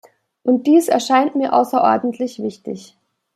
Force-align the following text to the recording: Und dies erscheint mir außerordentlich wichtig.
Und 0.41 0.65
dies 0.65 0.87
erscheint 0.87 1.35
mir 1.35 1.53
außerordentlich 1.53 2.41
wichtig. 2.41 2.97